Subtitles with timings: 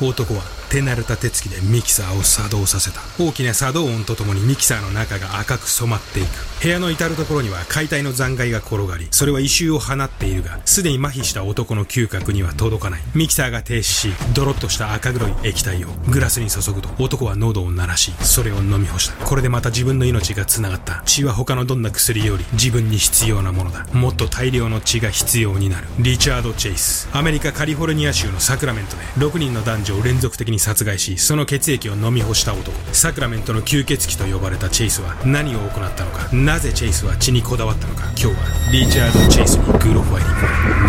[0.00, 3.00] 男は手慣れた手つきでミキサーを作動させた。
[3.18, 6.28] 大きな作動音とともにミキサーの中が赤く染まっていく。
[6.62, 13.02] 部屋の至る所には解体の残骸が転がりそれは異臭を放っているがすでに麻痺した男の嗅覚には届かない。
[13.14, 19.24] ミキサーが停止しドロッとした赤黒い液体をグラスに注ぐと男は喉を鳴らしそれを飲み干した。
[19.24, 21.02] これでまた自分の命が繋がった。
[21.06, 23.86] 血は他のどんな薬より自分に必要なものだ。
[23.92, 25.86] もっと大量の血が必要になる。
[25.98, 27.08] リチャード・チェイス。
[27.12, 32.72] アメリカカリフォルニア州のサクラメントで6人の男女を連続的に殺害しその血液を飲み干した男。
[32.92, 36.28] サクラメントの吸血鬼と呼ばれたチェイスは何を行ったのか。
[36.34, 38.04] なぜチェイスは血にこだわったのか。
[38.16, 38.32] 今日は
[38.72, 40.40] リチャード・チェイスにグロファイリング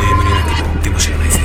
[0.04, 1.40] 眠れなくなっても知らないぜ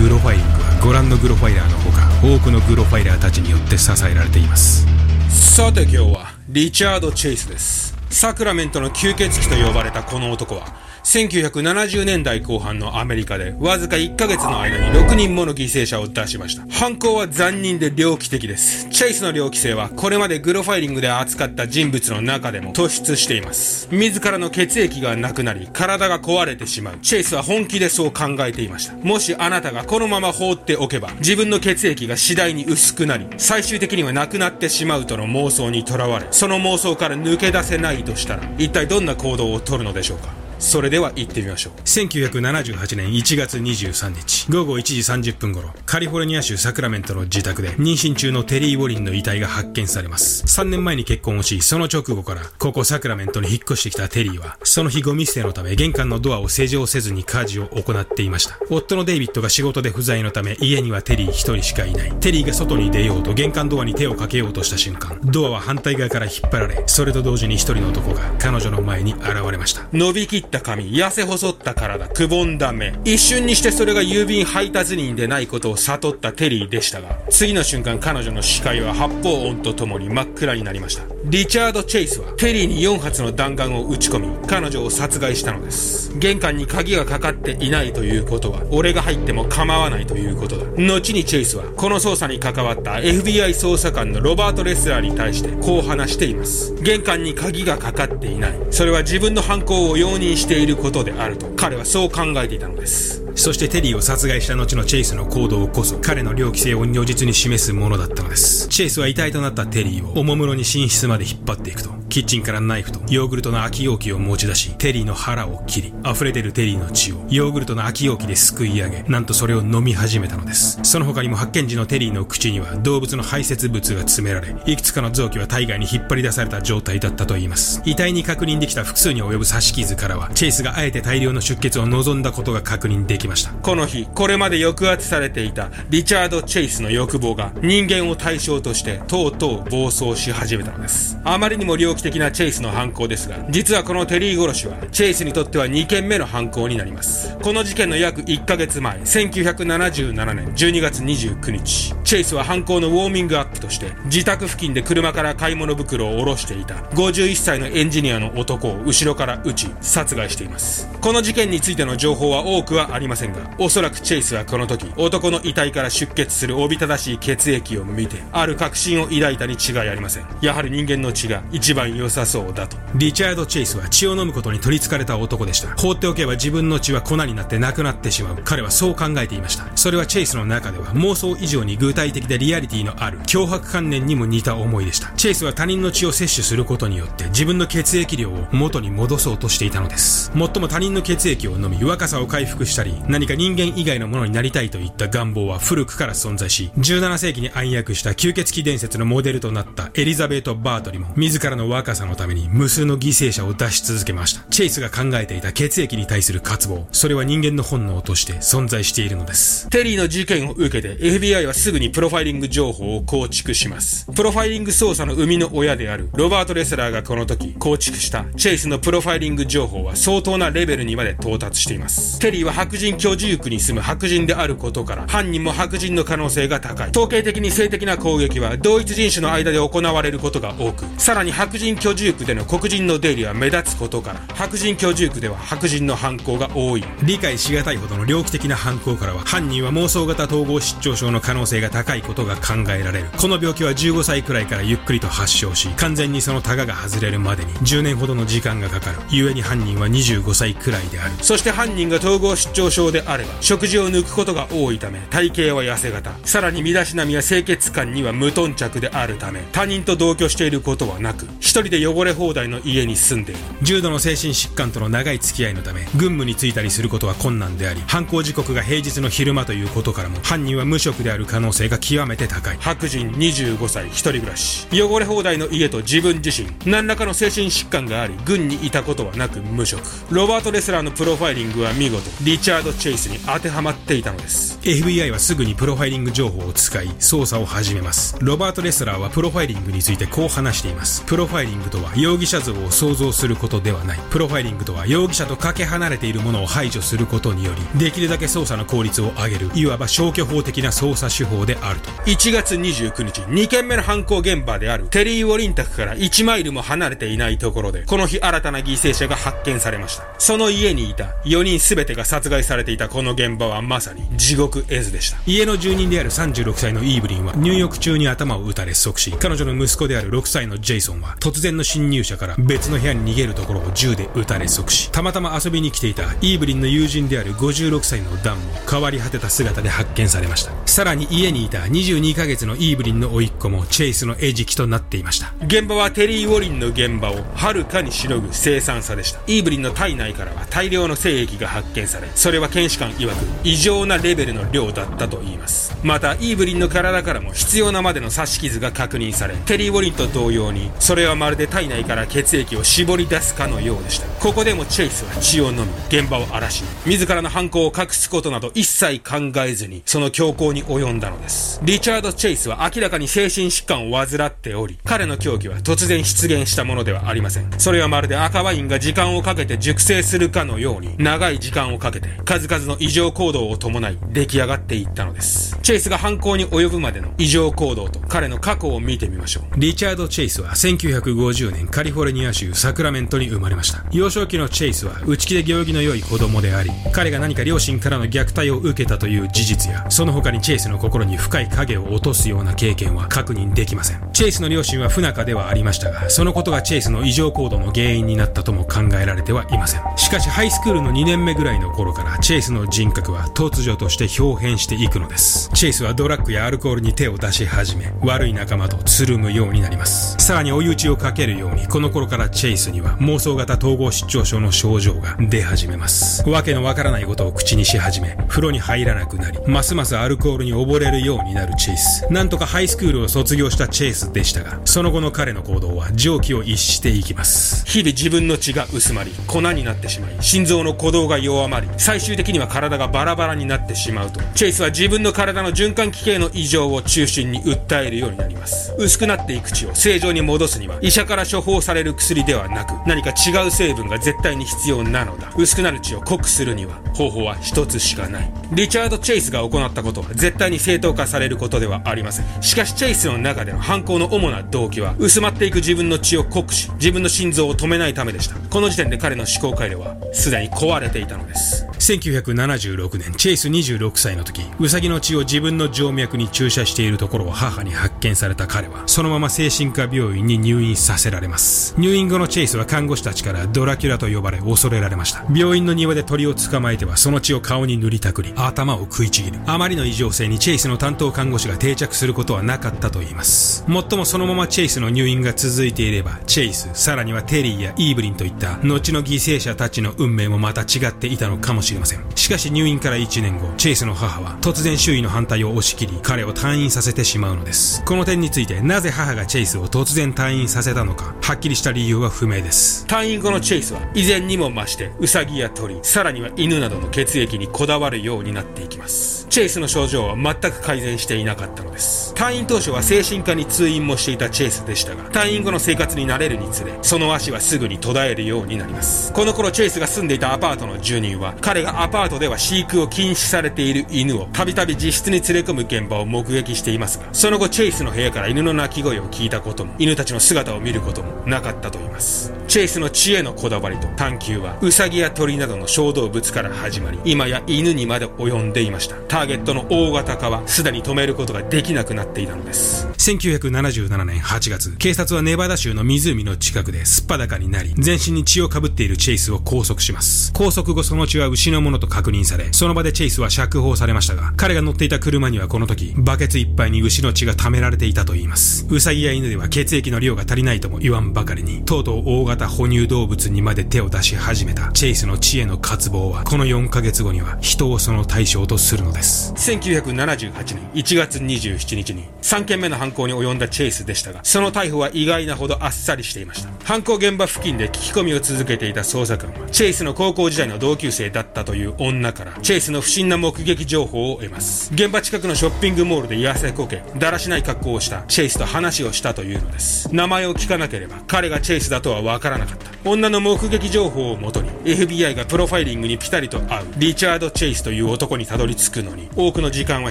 [0.00, 4.86] グロファイリングはご覧のグロファイラーのほか多くのグロファイラーたちによって支えられています。
[5.28, 7.96] さて今日はリチャード・チェイスです。
[8.10, 10.66] サクラメントの吸血鬼と呼ばれたこの男は
[11.04, 16.64] 1970年代後半のアメリカでわずか1ヶ月の間に6人もの犠牲者を出しました。
[16.68, 18.88] 犯行は残忍で猟奇的です。
[18.90, 23.88] チェイスの猟奇性はこれまでグロファイリングで扱った人物の中でも突出しています。
[23.90, 26.98] 自らの血液がなくなり体が壊れてしまう。
[27.00, 28.94] チェイスは本気でそう考えていました。
[28.94, 40.47] もしあなたがこのまま放っておけば自分の血液が次第に薄くなり最終的にはなくなってしまうとの妄想にとらわれその妄想から抜け出せないとしたら一体どんな行動をとるのでしょうか？
[40.58, 41.72] それでは行ってみましょう。
[41.82, 50.44] 1978年1月23日、午後1時30分頃、カリフォルニア州サクラメントの自宅で、妊娠中のテリー・ウォリンの遺体が発見されます。
[50.44, 58.58] 3年前に結婚をし、その直後から、ここサクラメントに引っ越してきたテリーは、その日ゴミ捨てのため、玄関のドアを施錠せずに家事を行っていました。
[58.68, 62.12] 夫のデイビッドが仕事で不在のため、家にはテリー1人しかいない。
[62.20, 69.86] テリーが外に出ようと玄関ドアに手をかけようとした瞬間、ドアは反対側から引っ張られ、それと同時に一人の男が彼女の前に現れました。
[69.92, 72.94] 伸びきった髪、痩せ細った体、くぼんだ目。
[73.04, 81.17] 一瞬にしてそれが郵便配達人でないことを悟ったテリーでしたが、次の瞬間彼女の視界は発砲音とともに真っ暗になりました。
[81.30, 86.10] リチャード・チェイスはテリーに4発の弾丸を撃ち込み、彼女を殺害したのです。
[86.18, 90.64] 玄関に鍵がかかっていないということは、俺が入っても構わないということだ。
[90.78, 96.74] 後にチェイスは、この捜査に関わった FBI 捜査官のロバート・レスラーに対してこう話しています。
[96.76, 98.58] 玄関に鍵がかかっていない。
[98.70, 108.66] それは自分の犯行を容認していることであると彼はそう考えていたのですそしてテリーを殺害した後のチェイスの行動こそ彼の猟奇性を如実に示すものだったのです。
[108.68, 111.97] チェイスは遺体となったテリーをおもむろに寝室まで引っ張っていくと。
[112.08, 120.78] キッチンからナイフとヨーグルトの空き容器を持ち出しテリーの腹を切り溢れ出るテリーの血をヨーグルトの空き容器ですくい上げなんとそれを飲み始めたのです。
[120.82, 127.82] その他にも発見時のテリーの口には動物の排泄物が詰められいくつかの臓器は体外に引っ張り出された状態だったといいます。
[127.84, 133.52] 遺体に確認できた複数に及ぶ刺し傷からはチェイスがあえて大量の出血を望んだことが確認できました。
[133.52, 141.18] この日これまで抑圧されていたリチャード・チェイスの欲望が人間を対象としてとうとう暴走し始めたのです。
[141.24, 147.36] あまりにも猟奇的なチェイスの犯行ですが実はこのテリー殺しはチェイスにとっては2件目の犯行になります。
[147.42, 160.88] この事件の約1ヶ月前1977年12月29日チェイスは犯行のウォーミングアップとして自宅付近で車から買い物袋を下ろしていた51歳のエンジニアの男を後ろから撃ち殺害しています。
[161.00, 170.26] この事件についての情報は多くはありませんがおそらくチェイスはこの時男の遺体から出血するおびただしい血液を見てある確信を抱いたに違いありません。
[170.40, 172.76] やはり人間の血が一番良さそうだと。
[172.94, 175.74] リチャード・チェイスは血を飲むことに取り憑かれた男でした。
[175.76, 178.38] 放っておけば自分の血は粉になってなくなってしまう。
[178.44, 179.64] 彼はそう考えていました。
[179.76, 185.08] それはチェイスの中では妄想以上に具体的でリアリティのある脅迫観念にも似た思いでした。
[185.12, 190.30] チェイスは他人の血を摂取することによって自分の血液量を元に戻そうとしていたのです。
[190.34, 204.42] もっとも他人の血液を飲み若さを回復したり何か人間以外のものになりたいといった願望は古くから存在し17世紀に暗躍した吸血鬼伝説のモデルとなったエリザベート・バートリも自らの若さのために無数の犠牲者を出し続けました。
[204.50, 206.88] チェイスが考えていた血液に対する渇望。
[206.90, 209.68] それは人間の本能として存在しているのです。
[209.70, 214.06] テリーの事件を受けて FBI はすぐにプロファイリング情報を構築します。
[214.12, 222.18] プロファイリング捜査の生みの親であるロバート・レスラーがこの時構築したチェイスのプロファイリング情報は相当なレベルにまで到達しています。
[222.18, 226.90] テリーは白人居住区に住む白人であることから犯人も白人の可能性が高い。
[226.90, 243.10] 統計的に性的な攻撃は同一人種の間で行われることが多くさらに白人人居住区での黒人の出入りは目立つことから白人居住区では白人の犯行が多い理解しがたいほどの猟奇的な犯行からは犯人は妄想型統合失調症の可能性が高いことが考えられる。
[243.18, 248.98] この病気は15歳くらいからゆっくりと発症し、完全にそのタガが外れるまでに10年ほどの時間がかかる。
[249.10, 251.12] 故に犯人は25歳くらいである。
[251.20, 256.12] そして犯人が統合失調症であれば、食事を抜くことが多いため、体型は痩せ型。
[256.24, 263.40] さらに身だしなみや清潔感には無頓着であるため、他人と同居していることはなく、一人で汚れ放題の家に住んでいる。
[263.62, 272.58] 重度の精神疾患との長い付き合いのため、軍務に就いたりすることは困難であり、犯行時刻が平日の昼間ということからも、犯人は無職である可能性が極めて高い。
[272.60, 274.66] 白人25歳一人暮らし。
[274.72, 279.82] 汚れ放題の家と自分自身、何らかの精神疾患があり、軍にいたことはなく無職。
[280.10, 284.58] ロバート・レスラーのプロファイリングは見事、リチャード・チェイスに当てはまっていたのです。
[284.62, 288.16] FBI はすぐにプロファイリング情報を使い、捜査を始めます。
[288.20, 291.02] ロバート・レスラーはプロファイリングについてこう話しています。
[291.06, 294.00] プロファイリングとは容疑者像を想像することではない。
[294.10, 301.90] プロファイリングとは容疑者とかけ離れているものを排除することにより、できるだけ捜査の効率を上げる、いわば消去法的な捜査手法であると。
[302.02, 310.04] 1月29日、2件目の犯行現場であるテリー・ウォリン宅から1マイルも離れていないところで、この日新たな犠牲者が発見されました。
[310.18, 315.18] その家にいた4人全てが殺害されていたこの現場はまさに地獄絵図でした。
[315.26, 319.12] 家の住人である36歳のイーブリンは入浴中に頭を撃たれ即死。
[319.12, 324.90] 彼女の息子である6歳のジェイソンは突然の侵入者から別の部屋に逃げるところを銃で撃たれ即死。
[324.90, 330.50] たまたま遊びに来ていたイーブリンの友人である56歳のダンも変わり果てた姿で発見されました。
[330.66, 335.32] さらに家にいた22ヶ月のイーブリンの甥っ子もチェイスの餌食となっていました。
[335.44, 339.20] 現場はテリー・ウォリンの現場をはるかにしのぐ生産さでした。
[339.28, 343.14] イーブリンの体内からは大量の精液が発見され、それは検視官曰く
[343.44, 345.76] 異常なレベルの量だったと言います。
[345.84, 354.06] また、イーブリンの体からも必要なまでの刺し傷が確認され、テリー・ウォリンと同様に、それはまるで体内から血液を絞り出すかのようでした。
[354.20, 361.60] ここでもチェイスは血を飲み、現場を荒らし、自らの犯行を隠すことなど一切考えずに、その強行に及んだのです。
[361.62, 367.50] リチャード・チェイスは明らかに精神疾患を患っており、彼の狂気は突然出現したものではありません。
[367.58, 375.58] それはまるで赤ワインが時間をかけて熟成するかのように、長い時間をかけて、数々の異常行動を伴い、出来上がっていったのです。
[375.62, 379.60] チェイスが犯行に及ぶまでの異常行動と彼の過去を見てみましょう。
[379.60, 383.84] リチャード・チェイスは19 1950年カリフォルニア州サクラメントに生まれました。
[383.90, 394.08] 幼少期のチェイスは内気で行儀の良い子供であり、彼が何か両親からの虐待を受けたという事実や、その他にチェイスの心に深い影を落とすような経験は確認できません。
[394.12, 399.82] チェイスの両親は不仲ではありましたが、そのことがチェイスの異常行動の原因になったとも考えられてはいません。
[399.96, 405.50] しかしハイスクールの2年目ぐらいの頃からチェイスの人格は突如として表変していくのです。
[405.54, 410.16] チェイスはドラッグやアルコールに手を出し始め、悪い仲間とつるむようになります。
[410.18, 416.28] さらに追い打ちをかけるように、この頃からチェイスには妄想型統合失調症の症状が出始めます。
[416.28, 422.06] わけのわからないことを口にし始め、風呂に入らなくなり、ますますアルコールに溺れるようになるチェイス。
[422.10, 427.64] なんとかハイスクールを卒業したチェイスでしたが、その後の彼の行動は常軌を逸していきます。
[427.66, 438.74] 日々自分の血が薄まり、粉になってしまい、心臓の鼓動が弱まり、最終的には体がバラバラになってしまうと、チェイスは自分の体の循環器系の異常を中心に訴えるようになります。
[438.78, 445.30] 薄くなっていく血を正常に戻すには、医者から処方される薬ではなく、何か違う成分が絶対に必要なのだ。
[445.36, 448.32] 薄くなる血を濃くするには、方法は一つしかない。
[448.52, 452.42] リチャード・チェイスが行ったことは、絶対に正当化されることではありません。
[452.42, 458.36] しかし、チェイスの中での犯行の主な動機は、薄まっていく自分の血を濃くし、自分の心臓を止めないためでした。
[458.48, 461.66] この時点で彼の思考回路は、すでに壊れていたのです。
[461.80, 471.74] 1976年、チェイス26歳の時、ウサギの血を自分の静脈に注射しているところを母に発見された彼は、そのまま精神科病院に入院させられます。
[471.78, 475.24] 入院後のチェイスは看護師たちからドラキュラと呼ばれ恐れられました。
[475.34, 479.40] 病院の庭で鳥を捕まえてはその血を顔に塗りたくり、頭を食いちぎる。
[479.46, 483.64] あまりの異常性にチェイスの担当看護師が定着することはなかったと言います。
[483.66, 492.04] もっともそのままチェイスの入院が続いていれば、チェイス、さらにはテリーやイーブリンといった後の犠牲者たちの運命もまた違っていたのかもしれません。
[492.14, 497.82] しかし入院から1年後、チェイスの母は突然周囲の反対を押し切り、彼を退院させてしまうのです。
[497.88, 502.84] この点について、なぜ母がチェイスを突然退院させたのか、はっきりした理由は不明です。
[502.84, 509.26] 退院後のチェイスは、以前にも増して、ウサギや鳥、さらには犬などの血液にこだわるようになっていきます。
[509.30, 512.12] チェイスの症状は全く改善していなかったのです。
[512.14, 519.14] 退院当初は精神科に通院もしていたチェイスでしたが、退院後の生活に慣れるにつれ、その足はすぐに途絶えるようになります。
[519.14, 532.32] この頃チェイスが住んでいたアパートの住人は、彼がアパートでは飼育を禁止されている犬をたびたび自室に連れ込む現場を目撃していますが、その後チェイススの部屋から犬の鳴き声を聞いたことも、犬たちの姿を見ることもなかったと言います。
[532.48, 538.96] チェイスの知恵のこだわりと探求は、ウサギや鳥などの小動物から始まり、今や犬にまで及んでいました。
[539.06, 542.88] ターゲットの大型化は、すでに止めることができなくなっていたのです。
[542.96, 550.32] 1977年8月、警察はネバダ州の湖の近くですっぱだかになり、全身に血をかぶっているチェイスを拘束します。
[550.32, 558.66] 拘束後その血は牛のものと確認され、その場でチェイスは釈放されましたが、彼が乗っていた車にはこの時、バケツいっぱいに牛の血が溜められていたと言います。
[558.70, 569.32] ウサギや犬では血液の量が足りないとも言わんばかりに、とうとう大型哺乳動物にまで手を出し始めたチェイスの知恵の渇望は、この4ヶ月後には人をその対象とするのです。
[569.34, 576.50] 1978年1月27日に、3件目の犯行に及んだチェイスでしたが、その逮捕は意外なほどあっさりしていました。
[576.64, 584.70] 犯行現場付近で聞き込みを続けていた捜査官は、チェイスの高校時代の同級生だったという女から、チェイスの不審な目撃情報を得ます。
[584.74, 589.88] 現場近くのショッピングモールで痩せこけ、だらしない格好をしたチェイスと話をしたというのです。
[589.94, 592.68] 名前を聞かなければ、彼がチェイスだとはわからなかった。
[592.88, 599.90] 女の目撃情報をもとに、FBI がプロファイリングにピタリと合う、リチャード・チェイスという男にたどり着くのに、多くの時間は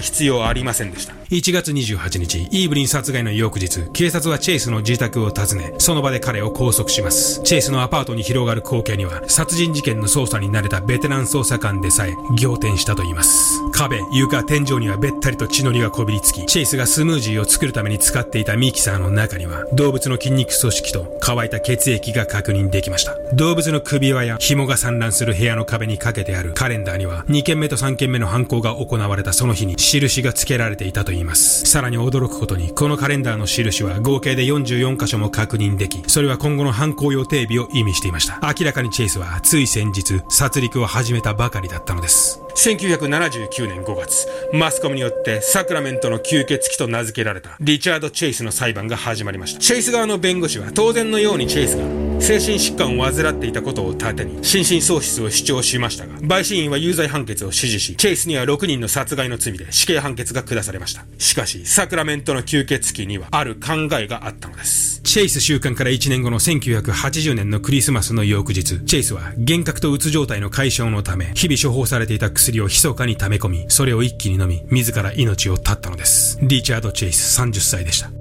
[0.00, 1.14] 必要ありませんでした。
[1.30, 7.42] 1月28日、イーブリン殺害の翌日、警察はチェイスの自宅を訪ね、その場で彼を拘束します。
[7.42, 13.60] チェイスのアパートに広がる光景には、殺人事件の捜査に慣れたベテラン捜査官でさえ、仰天したと言います。
[13.72, 23.18] 壁、床、天井にはべったりと血のりがこびりつき、チェイスがスムージーを作作るために使っていたミキサーの中には、動物の筋肉組織と乾いた血液が確認できました。
[23.34, 31.66] 動物の首輪や紐が散乱する部屋の壁にかけてあるカレンダーには、2件目と3件目の犯行が行われたその日に印が付けられていたと言います。
[31.66, 38.38] さらに驚くことに、このカレンダーの印は合計で44箇所も確認でき、それは今後の犯行予定日を意味していました。
[38.56, 42.40] 明らかにチェイスは、つい先日、殺戮を始めたばかりだったのです。
[42.58, 49.60] 1979年5月、マスコミによってサクラメントの吸血鬼と名付けられたリチャード・チェイスの裁判が始まりました。
[49.60, 51.84] チェイス側の弁護士は当然のようにチェイスが
[52.20, 61.04] 精神疾患を患っていたことを盾に心神喪失を主張しましたが、陪審員は有罪判決を支持し、チェイスには6人の殺害の罪で死刑判決が下されました。
[61.18, 65.00] しかし、サクラメントの吸血鬼にはある考えがあったのです。
[65.04, 76.38] チェイス週間から1年後の1980年のクリスマスの翌日、チェイスは幻覚とうつ状態の解消のため、日々処方されていた薬を密かに溜め込み、それを一気に飲み、自ら命を絶ったのです。
[76.42, 78.17] リチャード・チェイス30歳でした。